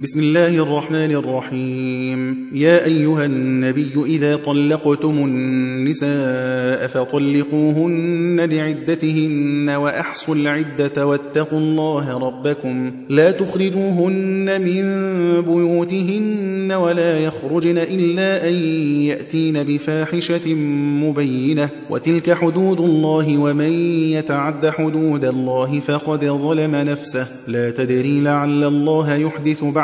[0.00, 2.50] بسم الله الرحمن الرحيم.
[2.54, 12.92] يا أيها النبي إذا طلقتم النساء فطلقوهن لعدتهن وأحصوا العدة واتقوا الله ربكم.
[13.08, 14.84] لا تخرجوهن من
[15.42, 18.54] بيوتهن ولا يخرجن إلا أن
[19.10, 20.54] يأتين بفاحشة
[21.04, 21.68] مبينة.
[21.90, 23.72] وتلك حدود الله ومن
[24.10, 27.26] يتعد حدود الله فقد ظلم نفسه.
[27.48, 29.83] لا تدري لعل الله يحدث بعد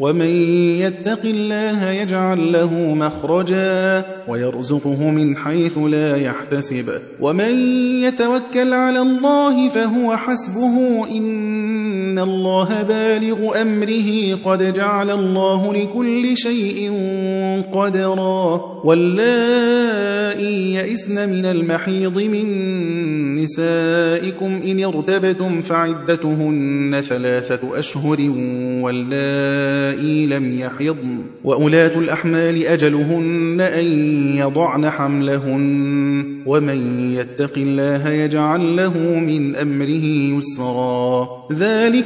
[0.00, 0.30] ومن
[0.80, 6.88] يتق الله يجعل له مخرجا ويرزقه من حيث لا يحتسب.
[7.20, 7.54] ومن
[8.02, 16.92] يتوكل على الله فهو حسبه إن الله بالغ أمره قد جعل الله لكل شيء
[17.72, 22.46] قدرا واللائي يئسن من المحيض من
[23.34, 28.20] نسائكم إن ارتبتم فعدتهن ثلاثة أشهر
[28.82, 33.84] واللائي لم يحضن وأولاة الأحمال أجلهن أن
[34.36, 40.04] يضعن حملهن ومن يتق الله يجعل له من أمره
[40.38, 42.05] يسرا ذلك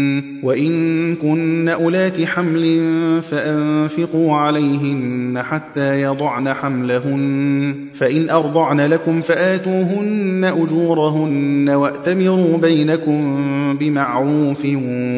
[0.43, 2.81] وإن كن أولات حمل
[3.21, 13.21] فأنفقوا عليهن حتى يضعن حملهن فإن أرضعن لكم فآتوهن أجورهن وأتمروا بينكم
[13.79, 14.65] بمعروف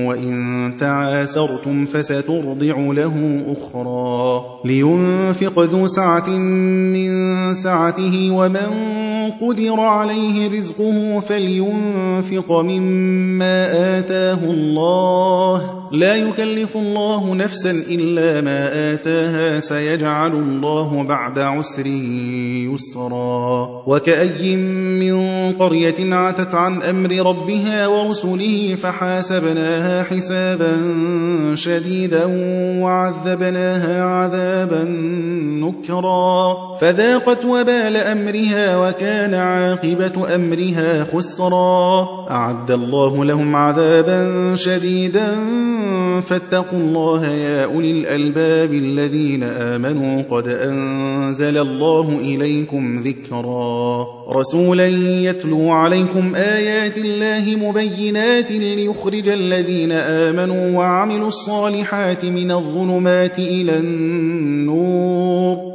[0.07, 7.09] وإن تعاسرتم فسترضع له أخرى لينفق ذو سعة من
[7.53, 18.93] سعته ومن قدر عليه رزقه فلينفق مما آتاه الله لا يكلف الله نفسا إلا ما
[18.93, 21.85] آتاها سيجعل الله بعد عسر
[22.73, 25.15] يسرا وكأي من
[25.59, 30.75] قرية عتت عن أمر ربها ورسله فحاسبناها حسابا
[31.55, 32.25] شديدا
[32.81, 34.83] وعذبناها عذابا
[35.63, 42.07] نكرا فذاقت وبال أمرها وكان عاقبة أمرها خسرا.
[42.31, 45.35] أعد الله لهم عذابا شديدا.
[46.21, 50.23] فاتقوا الله يا أولي الألباب الذين آمنوا.
[50.31, 54.07] قد أنزل الله إليكم ذكرا.
[54.31, 65.72] رسولا يتلو عليكم آيات الله مبينات ليخرج الذين آمنوا وعملوا الصالحات من الظلمات إلى النور.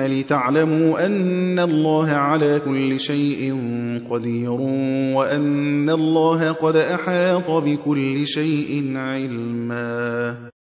[0.00, 3.56] لتعلموا أن الله على كل شيء
[4.10, 4.50] قدير
[5.14, 10.53] وأن الله قد أحاط بكل شيء علما.